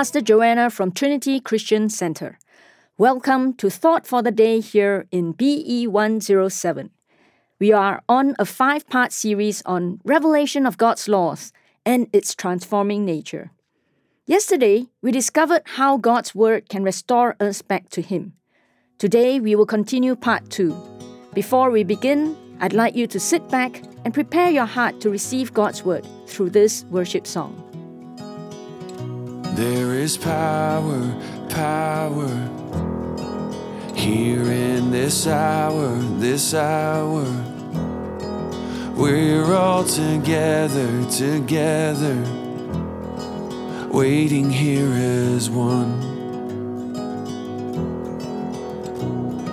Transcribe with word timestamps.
Pastor 0.00 0.22
Joanna 0.22 0.70
from 0.70 0.92
Trinity 0.92 1.40
Christian 1.40 1.90
Center. 1.90 2.38
Welcome 2.96 3.52
to 3.58 3.68
Thought 3.68 4.06
for 4.06 4.22
the 4.22 4.30
Day 4.30 4.60
here 4.60 5.06
in 5.10 5.32
BE 5.32 5.86
107. 5.88 6.88
We 7.58 7.70
are 7.70 8.02
on 8.08 8.34
a 8.38 8.46
five 8.46 8.88
part 8.88 9.12
series 9.12 9.60
on 9.66 10.00
revelation 10.02 10.64
of 10.64 10.78
God's 10.78 11.06
laws 11.06 11.52
and 11.84 12.08
its 12.14 12.34
transforming 12.34 13.04
nature. 13.04 13.50
Yesterday, 14.24 14.86
we 15.02 15.12
discovered 15.12 15.60
how 15.66 15.98
God's 15.98 16.34
Word 16.34 16.70
can 16.70 16.82
restore 16.82 17.36
us 17.38 17.60
back 17.60 17.90
to 17.90 18.00
Him. 18.00 18.32
Today, 18.96 19.38
we 19.38 19.54
will 19.54 19.66
continue 19.66 20.16
part 20.16 20.48
two. 20.48 20.74
Before 21.34 21.70
we 21.70 21.84
begin, 21.84 22.34
I'd 22.60 22.72
like 22.72 22.96
you 22.96 23.06
to 23.08 23.20
sit 23.20 23.46
back 23.50 23.82
and 24.06 24.14
prepare 24.14 24.50
your 24.50 24.64
heart 24.64 25.02
to 25.02 25.10
receive 25.10 25.52
God's 25.52 25.84
Word 25.84 26.06
through 26.26 26.48
this 26.48 26.84
worship 26.84 27.26
song. 27.26 27.69
There 29.54 29.94
is 29.94 30.16
power, 30.16 31.14
power 31.48 32.28
here 33.94 34.42
in 34.50 34.90
this 34.90 35.26
hour, 35.26 35.96
this 36.18 36.54
hour. 36.54 37.24
We're 38.94 39.52
all 39.52 39.84
together, 39.84 41.04
together, 41.10 42.16
waiting 43.90 44.50
here 44.50 44.92
as 44.92 45.50
one. 45.50 46.00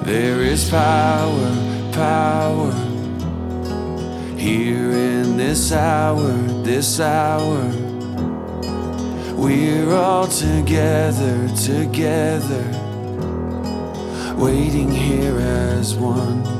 There 0.03 0.41
is 0.41 0.69
power, 0.69 1.91
power 1.91 2.71
here 4.37 4.91
in 4.91 5.37
this 5.37 5.71
hour, 5.71 6.31
this 6.63 6.99
hour. 6.99 7.86
We're 9.37 9.93
all 9.93 10.25
together, 10.27 11.47
together, 11.49 12.63
waiting 14.35 14.89
here 14.89 15.37
as 15.37 15.93
one. 15.93 16.56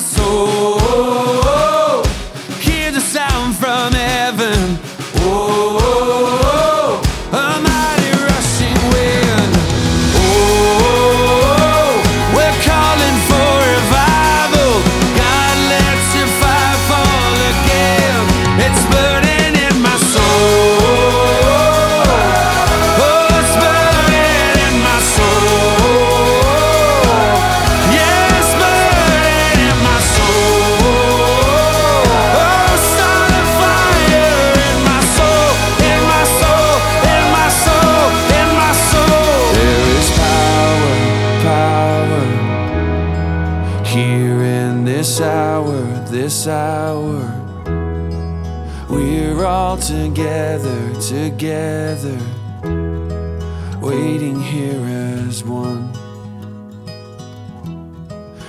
Burning 0.00 0.63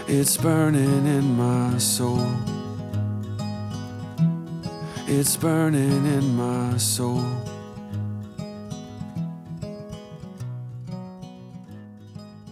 It's 0.07 0.38
burning 0.38 1.07
in 1.07 1.36
my 1.36 1.80
soul. 1.80 2.30
It's 5.07 5.36
burning 5.36 6.06
in 6.06 6.36
my 6.36 6.78
soul. 6.78 7.25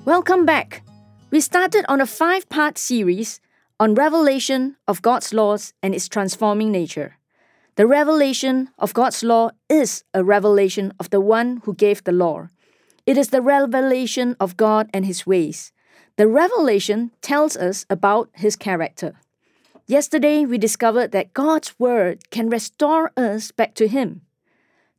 Welcome 0.03 0.47
back. 0.47 0.81
We 1.29 1.41
started 1.41 1.85
on 1.87 2.01
a 2.01 2.07
five 2.07 2.49
part 2.49 2.79
series 2.79 3.39
on 3.79 3.93
revelation 3.93 4.75
of 4.87 5.03
God's 5.03 5.31
laws 5.31 5.73
and 5.83 5.93
its 5.93 6.09
transforming 6.09 6.71
nature. 6.71 7.19
The 7.75 7.85
revelation 7.85 8.69
of 8.79 8.95
God's 8.95 9.23
law 9.23 9.51
is 9.69 10.03
a 10.15 10.23
revelation 10.23 10.91
of 10.99 11.11
the 11.11 11.21
one 11.21 11.61
who 11.65 11.75
gave 11.75 12.03
the 12.03 12.13
law. 12.13 12.47
It 13.05 13.15
is 13.15 13.29
the 13.29 13.43
revelation 13.43 14.35
of 14.39 14.57
God 14.57 14.89
and 14.91 15.05
his 15.05 15.27
ways. 15.27 15.72
The 16.15 16.27
revelation 16.27 17.11
tells 17.21 17.57
us 17.57 17.85
about 17.89 18.29
his 18.33 18.55
character. 18.55 19.15
Yesterday, 19.87 20.45
we 20.45 20.59
discovered 20.59 21.11
that 21.11 21.33
God's 21.33 21.77
word 21.79 22.29
can 22.29 22.49
restore 22.49 23.11
us 23.17 23.51
back 23.51 23.73
to 23.75 23.87
him. 23.87 24.21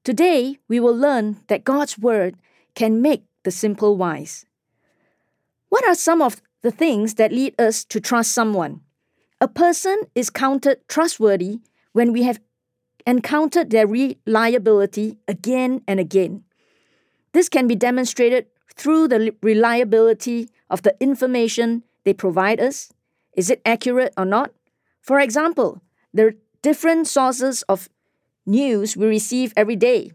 Today, 0.02 0.58
we 0.68 0.80
will 0.80 0.96
learn 0.96 1.36
that 1.46 1.64
God's 1.64 1.96
word 1.96 2.34
can 2.74 3.00
make 3.00 3.22
the 3.44 3.52
simple 3.52 3.96
wise. 3.96 4.44
What 5.68 5.84
are 5.84 5.94
some 5.94 6.20
of 6.20 6.42
the 6.62 6.72
things 6.72 7.14
that 7.14 7.32
lead 7.32 7.54
us 7.60 7.84
to 7.84 8.00
trust 8.00 8.32
someone? 8.32 8.80
A 9.40 9.46
person 9.46 10.02
is 10.14 10.30
counted 10.30 10.80
trustworthy 10.88 11.60
when 11.92 12.12
we 12.12 12.24
have 12.24 12.40
encountered 13.06 13.70
their 13.70 13.86
reliability 13.86 15.18
again 15.28 15.82
and 15.86 16.00
again. 16.00 16.42
This 17.32 17.48
can 17.48 17.68
be 17.68 17.76
demonstrated 17.76 18.46
through 18.74 19.08
the 19.08 19.34
reliability 19.42 20.48
of 20.70 20.82
the 20.82 20.96
information 21.00 21.82
they 22.04 22.14
provide 22.14 22.60
us. 22.60 22.92
Is 23.36 23.50
it 23.50 23.62
accurate 23.64 24.12
or 24.16 24.24
not? 24.24 24.52
For 25.00 25.20
example, 25.20 25.82
there 26.12 26.28
are 26.28 26.34
different 26.62 27.06
sources 27.06 27.62
of 27.68 27.88
news 28.46 28.96
we 28.96 29.06
receive 29.06 29.52
every 29.56 29.76
day. 29.76 30.12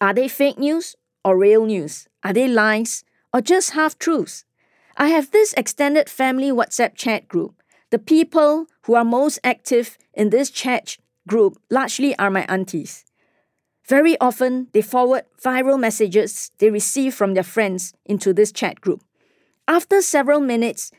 Are 0.00 0.14
they 0.14 0.28
fake 0.28 0.58
news 0.58 0.96
or 1.24 1.36
real 1.36 1.66
news? 1.66 2.08
Are 2.22 2.32
they 2.32 2.48
lies 2.48 3.04
or 3.32 3.40
just 3.40 3.70
half 3.70 3.98
truths? 3.98 4.44
I 4.96 5.08
have 5.08 5.30
this 5.30 5.52
extended 5.54 6.08
family 6.08 6.50
WhatsApp 6.50 6.94
chat 6.94 7.28
group. 7.28 7.62
The 7.90 7.98
people 7.98 8.66
who 8.82 8.94
are 8.94 9.04
most 9.04 9.38
active 9.42 9.98
in 10.14 10.30
this 10.30 10.50
chat 10.50 10.98
group 11.26 11.58
largely 11.70 12.16
are 12.18 12.30
my 12.30 12.44
aunties. 12.48 13.04
Very 13.88 14.18
often, 14.20 14.68
they 14.72 14.82
forward 14.82 15.24
viral 15.42 15.80
messages 15.80 16.52
they 16.58 16.70
receive 16.70 17.14
from 17.14 17.34
their 17.34 17.42
friends 17.42 17.92
into 18.04 18.32
this 18.32 18.52
chat 18.52 18.80
group. 18.80 19.02
After 19.70 20.02
several 20.02 20.40
minutes 20.40 20.90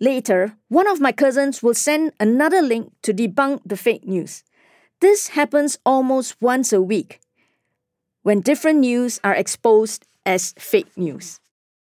later, 0.00 0.56
one 0.66 0.88
of 0.88 0.98
my 0.98 1.12
cousins 1.12 1.62
will 1.62 1.72
send 1.72 2.10
another 2.18 2.60
link 2.60 2.90
to 3.02 3.14
debunk 3.14 3.60
the 3.64 3.76
fake 3.76 4.04
news. 4.08 4.42
This 4.98 5.38
happens 5.38 5.78
almost 5.86 6.34
once 6.40 6.72
a 6.72 6.82
week 6.82 7.20
when 8.24 8.40
different 8.40 8.80
news 8.80 9.20
are 9.22 9.36
exposed 9.36 10.04
as 10.26 10.52
fake 10.58 10.90
news. 10.96 11.38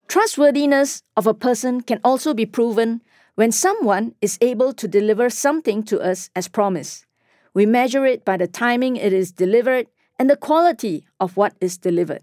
Trustworthiness 0.08 1.02
of 1.18 1.26
a 1.26 1.34
person 1.34 1.82
can 1.82 2.00
also 2.04 2.36
be 2.36 2.46
proven 2.46 3.02
when 3.34 3.52
someone 3.52 4.14
is 4.22 4.38
able 4.40 4.72
to 4.74 4.88
deliver 4.88 5.32
something 5.32 5.82
to 5.82 6.00
us 6.00 6.30
as 6.36 6.48
promised. 6.48 7.08
We 7.56 7.66
measure 7.66 8.06
it 8.06 8.24
by 8.24 8.38
the 8.38 8.46
timing 8.46 8.98
it 8.98 9.14
is 9.14 9.32
delivered 9.32 9.88
and 10.20 10.30
the 10.30 10.38
quality 10.38 11.08
of 11.20 11.38
what 11.38 11.56
is 11.60 11.80
delivered. 11.80 12.22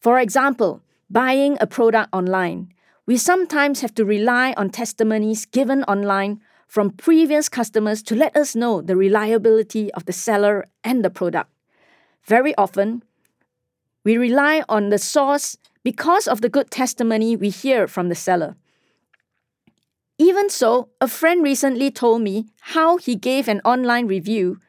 For 0.00 0.18
example, 0.18 0.82
buying 1.08 1.56
a 1.62 1.66
product 1.66 2.10
online, 2.12 2.74
we 3.08 3.16
sometimes 3.16 3.80
have 3.80 3.94
to 3.94 4.04
rely 4.04 4.52
on 4.58 4.68
testimonies 4.68 5.46
given 5.46 5.82
online 5.84 6.42
from 6.66 6.90
previous 6.90 7.48
customers 7.48 8.02
to 8.02 8.14
let 8.14 8.36
us 8.36 8.54
know 8.54 8.82
the 8.82 8.96
reliability 8.96 9.90
of 9.94 10.04
the 10.04 10.12
seller 10.12 10.68
and 10.84 11.02
the 11.02 11.08
product. 11.08 11.50
Very 12.24 12.54
often, 12.56 13.02
we 14.04 14.18
rely 14.18 14.62
on 14.68 14.90
the 14.90 14.98
source 14.98 15.56
because 15.82 16.28
of 16.28 16.42
the 16.42 16.50
good 16.50 16.70
testimony 16.70 17.34
we 17.34 17.48
hear 17.48 17.88
from 17.88 18.10
the 18.10 18.14
seller. 18.14 18.56
Even 20.18 20.50
so, 20.50 20.90
a 21.00 21.08
friend 21.08 21.42
recently 21.42 21.90
told 21.90 22.20
me 22.20 22.44
how 22.76 22.98
he 22.98 23.16
gave 23.16 23.48
an 23.48 23.62
online 23.64 24.06
review 24.06 24.60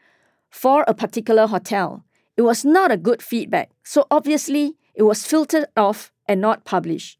for 0.50 0.86
a 0.88 0.94
particular 0.94 1.46
hotel. 1.46 2.06
It 2.38 2.44
was 2.44 2.64
not 2.64 2.90
a 2.90 2.96
good 2.96 3.22
feedback, 3.22 3.72
so 3.84 4.08
obviously 4.10 4.78
it 4.96 5.04
was 5.04 5.26
filtered 5.26 5.66
off 5.76 6.14
and 6.26 6.40
not 6.40 6.64
published. 6.64 7.19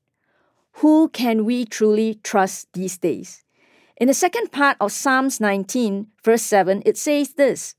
Who 0.74 1.10
can 1.10 1.46
we 1.46 1.66
truly 1.66 2.20
trust 2.24 2.68
these 2.74 2.98
days? 2.98 3.44
In 3.98 4.08
the 4.08 4.14
second 4.14 4.52
part 4.52 4.78
of 4.80 4.94
Psalms 4.94 5.42
19, 5.42 6.08
verse 6.24 6.42
7, 6.44 6.84
it 6.86 6.98
says 6.98 7.34
this 7.34 7.76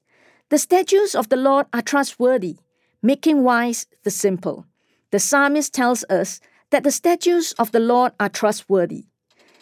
The 0.51 0.59
statutes 0.59 1.15
of 1.15 1.31
the 1.31 1.37
Lord 1.37 1.67
are 1.73 1.83
trustworthy, 1.83 2.59
making 3.03 3.43
wise 3.43 3.87
the 4.05 4.11
simple. 4.11 4.67
The 5.13 5.19
psalmist 5.19 5.73
tells 5.73 6.05
us 6.11 6.41
that 6.71 6.85
the 6.85 6.91
statutes 6.91 7.53
of 7.53 7.73
the 7.73 7.81
Lord 7.81 8.13
are 8.21 8.29
trustworthy. 8.29 9.07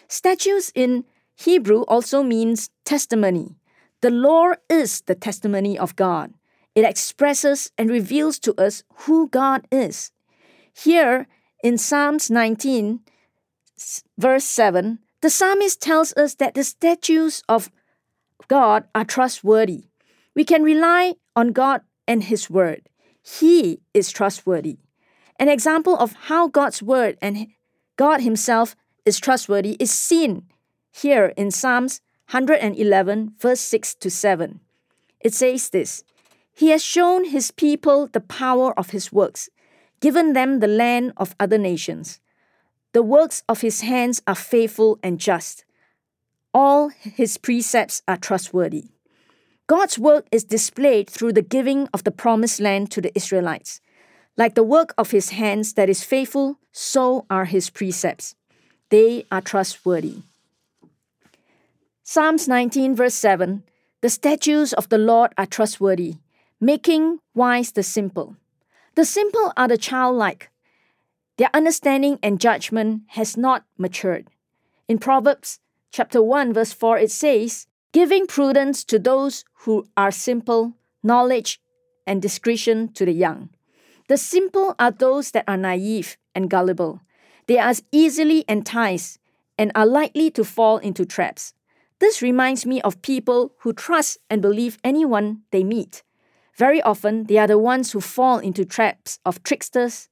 Statutes 0.07 0.71
in 0.75 1.05
Hebrew 1.35 1.83
also 1.83 2.23
means 2.23 2.69
testimony. 2.83 3.55
The 4.01 4.09
law 4.09 4.53
is 4.69 5.01
the 5.01 5.15
testimony 5.15 5.77
of 5.77 5.95
God. 5.95 6.33
It 6.75 6.85
expresses 6.85 7.71
and 7.77 7.89
reveals 7.89 8.39
to 8.39 8.53
us 8.61 8.83
who 9.05 9.29
God 9.29 9.67
is. 9.71 10.11
Here 10.73 11.27
in 11.63 11.77
Psalms 11.77 12.29
19, 12.29 12.99
verse 14.17 14.45
7, 14.45 14.99
the 15.21 15.29
psalmist 15.29 15.81
tells 15.81 16.13
us 16.13 16.35
that 16.35 16.53
the 16.53 16.63
statutes 16.63 17.43
of 17.49 17.69
God 18.47 18.85
are 18.95 19.05
trustworthy. 19.05 19.85
We 20.35 20.43
can 20.43 20.63
rely 20.63 21.15
on 21.35 21.51
God 21.51 21.81
and 22.07 22.23
His 22.23 22.49
Word. 22.49 22.89
He 23.21 23.81
is 23.93 24.11
trustworthy. 24.11 24.77
An 25.37 25.49
example 25.49 25.95
of 25.97 26.13
how 26.27 26.47
God's 26.47 26.81
Word 26.81 27.17
and 27.21 27.47
God 27.95 28.21
Himself 28.21 28.75
is 29.05 29.19
trustworthy 29.19 29.75
is 29.79 29.91
seen 29.91 30.43
here 30.91 31.33
in 31.37 31.51
Psalms 31.51 32.01
111, 32.31 33.33
verse 33.39 33.59
6 33.59 33.95
to 33.95 34.09
7. 34.09 34.59
It 35.19 35.33
says 35.33 35.69
this 35.69 36.03
He 36.53 36.69
has 36.69 36.83
shown 36.83 37.25
his 37.25 37.51
people 37.51 38.07
the 38.07 38.21
power 38.21 38.77
of 38.77 38.91
his 38.91 39.11
works, 39.11 39.49
given 39.99 40.33
them 40.33 40.59
the 40.59 40.67
land 40.67 41.13
of 41.17 41.35
other 41.39 41.57
nations. 41.57 42.19
The 42.93 43.03
works 43.03 43.43
of 43.47 43.61
his 43.61 43.81
hands 43.81 44.21
are 44.25 44.35
faithful 44.35 44.99
and 45.03 45.19
just. 45.19 45.65
All 46.53 46.89
his 46.89 47.37
precepts 47.37 48.01
are 48.07 48.17
trustworthy. 48.17 48.85
God's 49.67 49.99
work 49.99 50.25
is 50.31 50.43
displayed 50.43 51.09
through 51.09 51.33
the 51.33 51.43
giving 51.43 51.87
of 51.93 52.03
the 52.03 52.11
promised 52.11 52.59
land 52.59 52.89
to 52.91 53.01
the 53.01 53.15
Israelites. 53.15 53.81
Like 54.35 54.55
the 54.55 54.63
work 54.63 54.93
of 54.97 55.11
his 55.11 55.29
hands 55.29 55.73
that 55.73 55.89
is 55.89 56.03
faithful, 56.03 56.57
so 56.71 57.25
are 57.29 57.45
his 57.45 57.69
precepts 57.69 58.35
they 58.89 59.25
are 59.31 59.41
trustworthy. 59.41 60.23
Psalms 62.03 62.47
19, 62.47 62.95
verse 62.95 63.13
7 63.13 63.63
The 64.01 64.09
statutes 64.09 64.73
of 64.73 64.89
the 64.89 64.97
Lord 64.97 65.31
are 65.37 65.45
trustworthy, 65.45 66.15
making 66.59 67.19
wise 67.35 67.71
the 67.71 67.83
simple. 67.83 68.35
The 68.95 69.05
simple 69.05 69.53
are 69.55 69.67
the 69.67 69.77
childlike. 69.77 70.49
Their 71.39 71.49
understanding 71.53 72.19
and 72.21 72.37
judgment 72.37 73.03
has 73.15 73.37
not 73.37 73.63
matured. 73.77 74.27
In 74.89 74.99
Proverbs 74.99 75.61
chapter 75.89 76.21
1, 76.21 76.51
verse 76.51 76.73
4, 76.73 76.97
it 76.99 77.11
says, 77.11 77.65
Giving 77.93 78.27
prudence 78.27 78.83
to 78.83 78.99
those 78.99 79.45
who 79.63 79.85
are 79.95 80.11
simple, 80.11 80.73
knowledge 81.01 81.61
and 82.05 82.21
discretion 82.21 82.91
to 82.91 83.05
the 83.05 83.13
young. 83.13 83.51
The 84.09 84.17
simple 84.17 84.75
are 84.77 84.91
those 84.91 85.31
that 85.31 85.45
are 85.47 85.55
naive 85.55 86.17
and 86.35 86.49
gullible. 86.49 86.99
They 87.47 87.57
are 87.57 87.73
easily 87.93 88.43
enticed 88.49 89.19
and 89.57 89.71
are 89.75 89.85
likely 89.85 90.29
to 90.31 90.43
fall 90.43 90.79
into 90.79 91.05
traps. 91.05 91.53
This 91.99 92.21
reminds 92.21 92.65
me 92.65 92.81
of 92.81 93.01
people 93.01 93.53
who 93.59 93.71
trust 93.71 94.17
and 94.29 94.41
believe 94.41 94.77
anyone 94.83 95.43
they 95.51 95.63
meet. 95.63 96.03
Very 96.57 96.81
often, 96.81 97.23
they 97.23 97.37
are 97.37 97.47
the 97.47 97.57
ones 97.57 97.93
who 97.93 98.01
fall 98.01 98.39
into 98.39 98.65
traps 98.65 99.19
of 99.25 99.41
tricksters, 99.43 100.08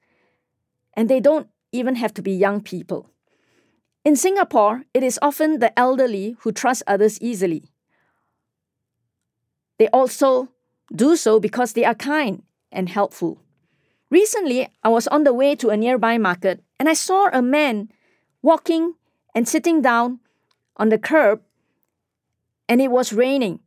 and 0.97 1.07
they 1.07 1.19
don't 1.19 1.47
even 1.71 1.95
have 1.95 2.13
to 2.15 2.23
be 2.23 2.31
young 2.31 2.59
people. 2.59 3.09
In 4.03 4.15
Singapore, 4.15 4.83
it 4.93 5.03
is 5.03 5.19
often 5.21 5.59
the 5.59 5.77
elderly 5.77 6.35
who 6.39 6.51
trust 6.51 6.81
others 6.87 7.21
easily. 7.21 7.69
They 9.77 9.87
also 9.89 10.49
do 10.93 11.15
so 11.15 11.39
because 11.39 11.73
they 11.73 11.85
are 11.85 11.93
kind 11.93 12.41
and 12.71 12.89
helpful. 12.89 13.39
Recently, 14.09 14.69
I 14.83 14.89
was 14.89 15.07
on 15.07 15.23
the 15.23 15.33
way 15.33 15.55
to 15.55 15.69
a 15.69 15.77
nearby 15.77 16.17
market 16.17 16.63
and 16.79 16.89
I 16.89 16.93
saw 16.93 17.29
a 17.31 17.41
man 17.41 17.89
walking 18.41 18.95
and 19.35 19.47
sitting 19.47 19.81
down 19.81 20.19
on 20.77 20.89
the 20.89 20.97
curb, 20.97 21.41
and 22.69 22.81
it 22.81 22.89
was 22.89 23.13
raining. 23.13 23.59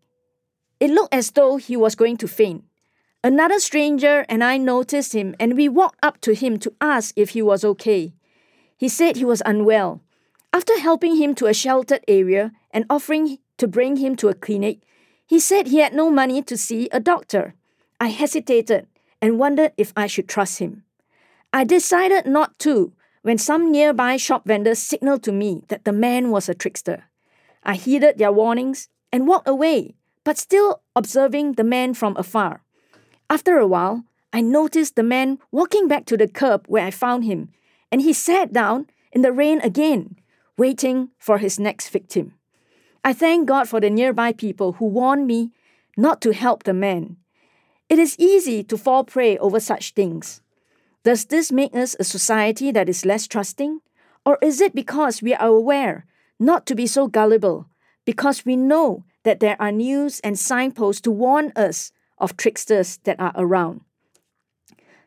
It 0.78 0.90
looked 0.90 1.14
as 1.14 1.32
though 1.32 1.56
he 1.58 1.76
was 1.76 1.94
going 1.94 2.16
to 2.18 2.28
faint. 2.28 2.64
Another 3.22 3.58
stranger 3.58 4.24
and 4.30 4.42
I 4.42 4.56
noticed 4.56 5.12
him, 5.12 5.34
and 5.38 5.54
we 5.54 5.68
walked 5.68 5.98
up 6.02 6.20
to 6.22 6.34
him 6.34 6.58
to 6.60 6.72
ask 6.80 7.12
if 7.16 7.30
he 7.30 7.42
was 7.42 7.64
okay. 7.64 8.14
He 8.78 8.88
said 8.88 9.16
he 9.16 9.26
was 9.26 9.42
unwell. 9.44 10.00
After 10.54 10.78
helping 10.78 11.16
him 11.16 11.34
to 11.34 11.46
a 11.46 11.52
sheltered 11.52 12.02
area 12.08 12.52
and 12.70 12.86
offering 12.88 13.38
to 13.58 13.68
bring 13.68 13.96
him 13.96 14.16
to 14.16 14.28
a 14.28 14.34
clinic, 14.34 14.80
he 15.26 15.38
said 15.38 15.66
he 15.66 15.78
had 15.78 15.92
no 15.92 16.10
money 16.10 16.40
to 16.42 16.56
see 16.56 16.88
a 16.92 16.98
doctor. 16.98 17.54
I 18.00 18.08
hesitated 18.08 18.86
and 19.20 19.38
wondered 19.38 19.72
if 19.76 19.92
I 19.94 20.06
should 20.06 20.26
trust 20.26 20.58
him. 20.58 20.84
I 21.52 21.64
decided 21.64 22.24
not 22.24 22.58
to 22.60 22.94
when 23.20 23.36
some 23.36 23.70
nearby 23.70 24.16
shop 24.16 24.46
vendors 24.46 24.78
signaled 24.78 25.22
to 25.24 25.32
me 25.32 25.64
that 25.68 25.84
the 25.84 25.92
man 25.92 26.30
was 26.30 26.48
a 26.48 26.54
trickster. 26.54 27.04
I 27.62 27.74
heeded 27.74 28.16
their 28.16 28.32
warnings 28.32 28.88
and 29.12 29.28
walked 29.28 29.46
away, 29.46 29.94
but 30.24 30.38
still 30.38 30.80
observing 30.96 31.52
the 31.52 31.64
man 31.64 31.92
from 31.92 32.16
afar. 32.16 32.62
After 33.30 33.58
a 33.58 33.66
while, 33.66 34.04
I 34.32 34.40
noticed 34.40 34.96
the 34.96 35.04
man 35.04 35.38
walking 35.52 35.86
back 35.86 36.04
to 36.06 36.16
the 36.16 36.26
curb 36.26 36.66
where 36.66 36.84
I 36.84 36.90
found 36.90 37.24
him, 37.24 37.50
and 37.92 38.02
he 38.02 38.12
sat 38.12 38.52
down 38.52 38.88
in 39.12 39.22
the 39.22 39.30
rain 39.30 39.60
again, 39.60 40.16
waiting 40.58 41.10
for 41.16 41.38
his 41.38 41.58
next 41.58 41.90
victim. 41.90 42.34
I 43.04 43.12
thank 43.12 43.46
God 43.46 43.68
for 43.68 43.80
the 43.80 43.88
nearby 43.88 44.32
people 44.32 44.72
who 44.72 44.86
warned 44.86 45.28
me 45.28 45.52
not 45.96 46.20
to 46.22 46.32
help 46.32 46.64
the 46.64 46.74
man. 46.74 47.16
It 47.88 48.00
is 48.00 48.18
easy 48.18 48.64
to 48.64 48.76
fall 48.76 49.04
prey 49.04 49.38
over 49.38 49.60
such 49.60 49.94
things. 49.94 50.42
Does 51.04 51.26
this 51.26 51.52
make 51.52 51.74
us 51.74 51.96
a 51.98 52.04
society 52.04 52.72
that 52.72 52.88
is 52.88 53.06
less 53.06 53.28
trusting? 53.28 53.80
Or 54.26 54.38
is 54.42 54.60
it 54.60 54.74
because 54.74 55.22
we 55.22 55.34
are 55.34 55.46
aware 55.46 56.04
not 56.38 56.66
to 56.66 56.74
be 56.74 56.86
so 56.86 57.06
gullible, 57.06 57.68
because 58.04 58.44
we 58.44 58.56
know 58.56 59.04
that 59.22 59.38
there 59.38 59.56
are 59.60 59.72
news 59.72 60.18
and 60.20 60.38
signposts 60.38 61.00
to 61.02 61.10
warn 61.10 61.52
us 61.54 61.92
of 62.20 62.36
tricksters 62.36 62.98
that 63.04 63.18
are 63.18 63.32
around? 63.34 63.82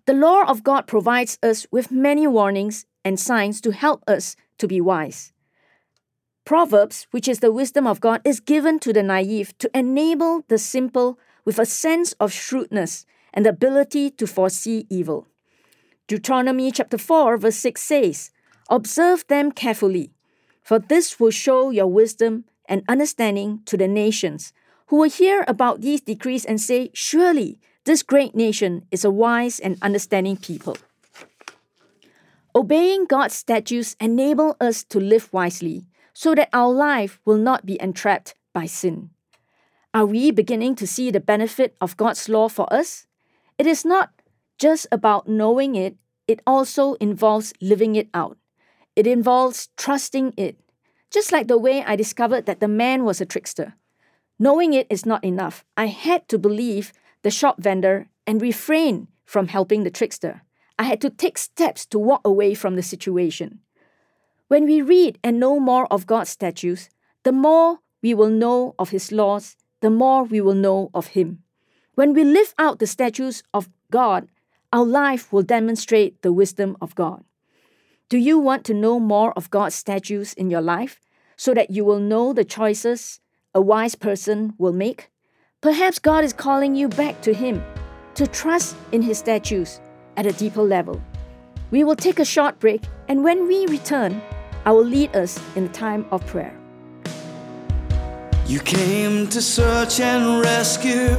The 0.05 0.13
law 0.13 0.43
of 0.43 0.63
God 0.63 0.88
provides 0.88 1.38
us 1.41 1.65
with 1.72 1.91
many 1.91 2.27
warnings 2.27 2.86
and 3.05 3.20
signs 3.20 3.62
to 3.62 3.72
help 3.72 4.03
us 4.08 4.36
to 4.58 4.67
be 4.67 4.82
wise. 4.82 5.32
Proverbs, 6.46 7.08
which 7.12 7.27
is 7.27 7.39
the 7.39 7.53
wisdom 7.53 7.88
of 7.88 8.01
God, 8.01 8.22
is 8.25 8.41
given 8.41 8.79
to 8.79 8.91
the 8.91 9.03
naive 9.03 9.58
to 9.60 9.72
enable 9.77 10.43
the 10.50 10.58
simple 10.58 11.17
with 11.46 11.58
a 11.58 11.65
sense 11.65 12.13
of 12.20 12.34
shrewdness 12.34 13.05
and 13.34 13.46
the 13.46 13.51
ability 13.51 14.12
to 14.12 14.27
foresee 14.27 14.86
evil. 14.89 15.27
Deuteronomy 16.08 16.70
chapter 16.72 16.98
4, 16.98 17.38
verse 17.38 17.55
6 17.55 17.82
says, 17.82 18.32
Observe 18.70 19.25
them 19.27 19.51
carefully. 19.51 20.12
For 20.62 20.79
this 20.79 21.20
will 21.20 21.32
show 21.32 21.70
your 21.70 21.88
wisdom 21.88 22.46
and 22.65 22.84
understanding 22.88 23.62
to 23.65 23.77
the 23.77 23.88
nations, 23.88 24.53
who 24.87 24.97
will 24.97 25.09
hear 25.09 25.45
about 25.47 25.81
these 25.81 26.01
decrees 26.01 26.45
and 26.45 26.59
say, 26.59 26.89
Surely 26.93 27.59
this 27.85 28.03
great 28.03 28.35
nation 28.35 28.85
is 28.91 29.03
a 29.03 29.11
wise 29.11 29.59
and 29.59 29.77
understanding 29.81 30.37
people. 30.37 30.77
Obeying 32.55 33.05
God's 33.05 33.33
statutes 33.33 33.95
enable 33.99 34.55
us 34.61 34.83
to 34.85 34.99
live 34.99 35.31
wisely 35.33 35.85
so 36.13 36.35
that 36.35 36.49
our 36.53 36.71
life 36.71 37.19
will 37.25 37.37
not 37.37 37.65
be 37.65 37.81
entrapped 37.81 38.35
by 38.53 38.67
sin. 38.67 39.09
Are 39.93 40.05
we 40.05 40.31
beginning 40.31 40.75
to 40.75 40.87
see 40.87 41.11
the 41.11 41.19
benefit 41.19 41.75
of 41.81 41.97
God's 41.97 42.29
law 42.29 42.49
for 42.49 42.71
us? 42.71 43.07
It 43.57 43.67
is 43.67 43.83
not 43.83 44.11
just 44.57 44.87
about 44.91 45.27
knowing 45.27 45.75
it, 45.75 45.97
it 46.27 46.41
also 46.47 46.93
involves 46.95 47.53
living 47.59 47.95
it 47.95 48.07
out. 48.13 48.37
It 48.95 49.07
involves 49.07 49.69
trusting 49.75 50.33
it, 50.37 50.57
just 51.09 51.31
like 51.31 51.47
the 51.47 51.57
way 51.57 51.83
I 51.83 51.95
discovered 51.95 52.45
that 52.45 52.59
the 52.59 52.67
man 52.67 53.03
was 53.03 53.19
a 53.19 53.25
trickster. 53.25 53.73
Knowing 54.43 54.73
it 54.73 54.88
is 54.89 55.05
not 55.05 55.23
enough. 55.23 55.63
I 55.77 55.85
had 55.85 56.27
to 56.27 56.38
believe 56.38 56.91
the 57.21 57.31
shop 57.31 57.62
vendor 57.62 58.09
and 58.27 58.41
refrain 58.41 59.07
from 59.23 59.47
helping 59.47 59.85
the 59.85 59.89
trickster. 59.89 60.41
I 60.77 60.83
had 60.83 61.00
to 61.00 61.09
take 61.09 61.38
steps 61.38 61.85
to 61.85 61.97
walk 61.97 62.19
away 62.25 62.53
from 62.53 62.75
the 62.75 62.83
situation. 62.83 63.59
When 64.50 64.65
we 64.65 64.81
read 64.81 65.17
and 65.23 65.39
know 65.39 65.62
more 65.62 65.88
of 65.88 66.05
God's 66.05 66.31
statutes, 66.31 66.89
the 67.23 67.31
more 67.31 67.79
we 68.01 68.13
will 68.13 68.29
know 68.29 68.75
of 68.77 68.89
His 68.89 69.13
laws, 69.13 69.55
the 69.79 69.89
more 69.89 70.25
we 70.25 70.41
will 70.41 70.59
know 70.67 70.89
of 70.93 71.15
Him. 71.15 71.41
When 71.95 72.12
we 72.12 72.25
live 72.25 72.53
out 72.57 72.79
the 72.79 72.85
statutes 72.97 73.43
of 73.53 73.69
God, 73.91 74.27
our 74.73 74.83
life 74.83 75.31
will 75.31 75.43
demonstrate 75.43 76.21
the 76.21 76.33
wisdom 76.33 76.75
of 76.81 76.95
God. 76.95 77.23
Do 78.09 78.17
you 78.17 78.39
want 78.39 78.65
to 78.65 78.73
know 78.73 79.00
more 79.00 79.31
of 79.38 79.50
God's 79.50 79.75
statutes 79.75 80.33
in 80.33 80.50
your 80.50 80.65
life 80.75 81.00
so 81.38 81.53
that 81.53 81.69
you 81.69 81.85
will 81.85 82.01
know 82.01 82.33
the 82.33 82.43
choices 82.43 83.21
a 83.55 83.62
wise 83.62 83.95
person 83.95 84.53
will 84.57 84.74
make? 84.74 85.10
Perhaps 85.62 86.00
God 86.00 86.24
is 86.24 86.33
calling 86.33 86.75
you 86.75 86.89
back 86.89 87.22
to 87.22 87.33
Him 87.33 87.63
to 88.15 88.27
trust 88.27 88.75
in 88.91 89.01
His 89.01 89.17
statutes 89.17 89.79
at 90.17 90.25
a 90.25 90.33
deeper 90.33 90.62
level. 90.62 91.01
We 91.72 91.83
will 91.83 91.95
take 91.95 92.19
a 92.19 92.25
short 92.25 92.60
break, 92.60 92.83
and 93.07 93.24
when 93.24 93.48
we 93.48 93.65
return, 93.67 94.22
I 94.65 94.72
will 94.72 94.86
lead 94.86 95.15
us 95.15 95.39
in 95.55 95.65
a 95.65 95.69
time 95.69 96.05
of 96.12 96.25
prayer. 96.25 96.57
You 98.45 98.60
came 98.60 99.27
to 99.29 99.41
search 99.41 100.00
and 100.00 100.41
rescue, 100.41 101.15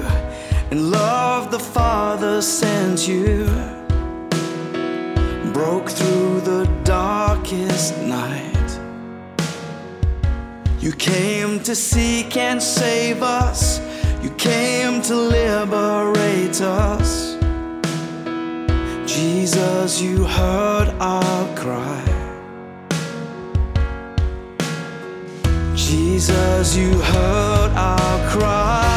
and 0.70 0.90
love 0.90 1.50
the 1.50 1.58
Father 1.58 2.42
sent 2.42 3.08
you. 3.08 3.46
Broke 5.52 5.88
through 5.88 6.40
the 6.40 6.68
darkest 6.84 7.96
night. 7.98 8.43
You 10.84 10.92
came 10.92 11.60
to 11.60 11.74
seek 11.74 12.36
and 12.36 12.62
save 12.62 13.22
us. 13.22 13.80
You 14.22 14.28
came 14.36 15.00
to 15.00 15.16
liberate 15.16 16.60
us. 16.60 17.38
Jesus, 19.06 20.02
you 20.02 20.24
heard 20.24 20.94
our 21.00 21.56
cry. 21.56 22.04
Jesus, 25.74 26.76
you 26.76 26.92
heard 26.98 27.70
our 27.74 28.28
cry. 28.28 28.93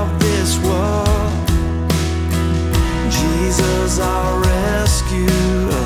Of 0.00 0.08
this 0.18 0.58
world. 0.58 1.32
Jesus, 3.10 3.98
our 3.98 4.40
rescuer. 4.40 5.84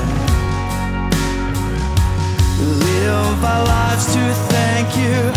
Live 2.85 3.43
our 3.43 3.65
lives 3.65 4.05
to 4.13 4.23
thank 4.51 4.97
you. 4.97 5.36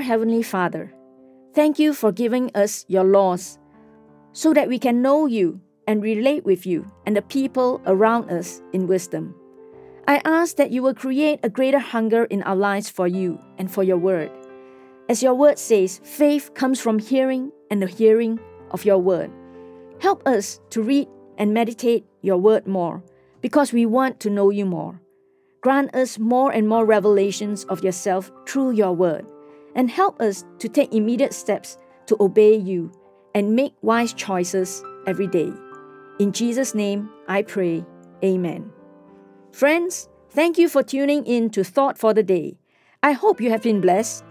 Heavenly 0.00 0.42
Father, 0.42 0.92
thank 1.54 1.78
you 1.78 1.94
for 1.94 2.12
giving 2.12 2.50
us 2.54 2.84
your 2.88 3.04
laws 3.04 3.58
so 4.32 4.54
that 4.54 4.68
we 4.68 4.78
can 4.78 5.02
know 5.02 5.26
you 5.26 5.60
and 5.86 6.02
relate 6.02 6.44
with 6.44 6.66
you 6.66 6.90
and 7.06 7.16
the 7.16 7.22
people 7.22 7.80
around 7.86 8.30
us 8.30 8.62
in 8.72 8.86
wisdom. 8.86 9.34
I 10.06 10.20
ask 10.24 10.56
that 10.56 10.70
you 10.70 10.82
will 10.82 10.94
create 10.94 11.40
a 11.42 11.48
greater 11.48 11.78
hunger 11.78 12.24
in 12.24 12.42
our 12.42 12.56
lives 12.56 12.90
for 12.90 13.06
you 13.06 13.38
and 13.58 13.70
for 13.70 13.82
your 13.82 13.96
word. 13.96 14.30
As 15.08 15.22
your 15.22 15.34
word 15.34 15.58
says, 15.58 16.00
faith 16.04 16.54
comes 16.54 16.80
from 16.80 16.98
hearing 16.98 17.52
and 17.70 17.82
the 17.82 17.86
hearing 17.86 18.38
of 18.70 18.84
your 18.84 18.98
word. 18.98 19.30
Help 20.00 20.26
us 20.26 20.60
to 20.70 20.82
read 20.82 21.08
and 21.38 21.52
meditate 21.52 22.04
your 22.22 22.38
word 22.38 22.66
more 22.66 23.02
because 23.40 23.72
we 23.72 23.86
want 23.86 24.20
to 24.20 24.30
know 24.30 24.50
you 24.50 24.64
more. 24.64 25.00
Grant 25.60 25.94
us 25.94 26.18
more 26.18 26.50
and 26.50 26.68
more 26.68 26.86
revelations 26.86 27.64
of 27.64 27.84
yourself 27.84 28.30
through 28.46 28.70
your 28.70 28.92
word, 28.92 29.26
and 29.74 29.90
help 29.90 30.20
us 30.20 30.44
to 30.58 30.68
take 30.68 30.94
immediate 30.94 31.34
steps 31.34 31.78
to 32.06 32.16
obey 32.20 32.56
you 32.56 32.90
and 33.34 33.54
make 33.54 33.74
wise 33.82 34.12
choices 34.12 34.82
every 35.06 35.26
day. 35.26 35.52
In 36.18 36.32
Jesus' 36.32 36.74
name, 36.74 37.08
I 37.28 37.42
pray. 37.42 37.84
Amen. 38.24 38.72
Friends, 39.52 40.08
thank 40.30 40.58
you 40.58 40.68
for 40.68 40.82
tuning 40.82 41.24
in 41.24 41.50
to 41.50 41.64
Thought 41.64 41.98
for 41.98 42.12
the 42.12 42.22
Day. 42.22 42.58
I 43.02 43.12
hope 43.12 43.40
you 43.40 43.50
have 43.50 43.62
been 43.62 43.80
blessed. 43.80 44.24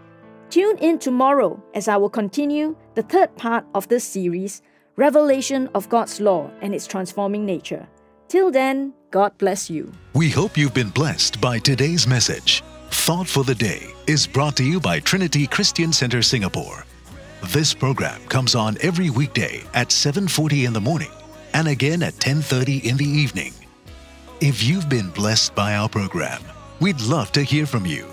Tune 0.49 0.77
in 0.77 0.99
tomorrow 0.99 1.61
as 1.73 1.87
I 1.87 1.97
will 1.97 2.09
continue 2.09 2.75
the 2.95 3.03
third 3.03 3.35
part 3.37 3.65
of 3.73 3.87
this 3.87 4.03
series, 4.03 4.61
Revelation 4.95 5.69
of 5.73 5.89
God's 5.89 6.19
Law 6.19 6.51
and 6.61 6.73
its 6.75 6.87
Transforming 6.87 7.45
Nature. 7.45 7.87
Till 8.27 8.51
then, 8.51 8.93
God 9.11 9.37
bless 9.37 9.69
you. 9.69 9.91
We 10.13 10.29
hope 10.29 10.57
you've 10.57 10.73
been 10.73 10.89
blessed 10.89 11.41
by 11.41 11.59
today's 11.59 12.05
message. 12.07 12.63
Thought 12.91 13.27
for 13.27 13.43
the 13.43 13.55
Day 13.55 13.93
is 14.09 14.25
brought 14.25 14.57
to 14.57 14.63
you 14.63 14.79
by 14.79 14.99
Trinity 14.99 15.45
Christian 15.45 15.93
Center 15.93 16.23
Singapore. 16.23 16.83
This 17.49 17.75
program 17.75 18.19
comes 18.25 18.55
on 18.55 18.75
every 18.81 19.11
weekday 19.11 19.61
at 19.75 19.91
7:40 19.91 20.65
in 20.65 20.73
the 20.73 20.81
morning 20.81 21.11
and 21.53 21.67
again 21.67 22.01
at 22.01 22.19
10:30 22.19 22.79
in 22.89 22.97
the 22.97 23.05
evening. 23.05 23.53
If 24.41 24.63
you've 24.63 24.89
been 24.89 25.11
blessed 25.11 25.53
by 25.53 25.75
our 25.75 25.87
program, 25.87 26.41
we'd 26.79 26.99
love 27.01 27.31
to 27.33 27.43
hear 27.43 27.67
from 27.67 27.85
you. 27.85 28.07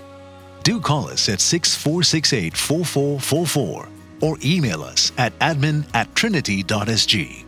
Do 0.61 0.79
call 0.79 1.09
us 1.09 1.29
at 1.29 1.41
6468 1.41 2.55
4444 2.55 3.89
or 4.21 4.37
email 4.45 4.83
us 4.83 5.11
at 5.17 5.33
admin 5.39 5.83
at 5.95 6.13
trinity.sg. 6.13 7.43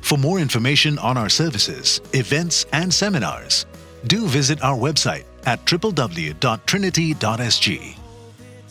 For 0.00 0.16
more 0.16 0.38
information 0.38 0.96
on 1.00 1.16
our 1.16 1.28
services, 1.28 2.00
events, 2.12 2.66
and 2.72 2.94
seminars, 2.94 3.66
do 4.06 4.28
visit 4.28 4.62
our 4.62 4.78
website 4.78 5.24
at 5.46 5.64
www.trinity.sg. 5.64 7.96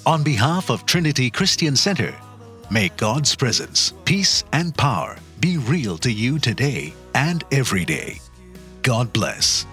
On 0.06 0.24
behalf 0.24 0.70
of 0.70 0.86
Trinity 0.86 1.30
Christian 1.30 1.76
Center, 1.76 2.16
may 2.72 2.88
God's 2.90 3.36
presence, 3.36 3.94
peace, 4.06 4.44
and 4.54 4.74
power 4.76 5.18
be 5.40 5.58
real 5.58 5.98
to 6.00 6.12
you 6.12 6.40
today 6.40 6.94
and 7.16 7.44
every 7.52 7.86
day. 7.86 8.20
God 8.82 9.14
bless. 9.14 9.66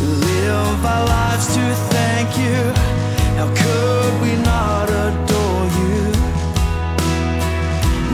live 0.00 0.84
our 0.84 1.06
lives 1.06 1.54
to 1.54 1.74
thank 1.90 2.38
you. 2.38 2.72
How 3.38 3.48
could 3.54 4.20
we 4.22 4.36
not 4.42 4.88
adore 4.88 5.66
you? 5.80 6.12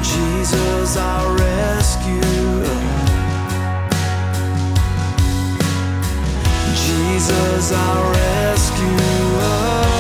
Jesus, 0.03 0.97
our 0.97 1.35
Jesus, 7.15 7.71
our 7.71 8.13
rescuer. 8.13 9.94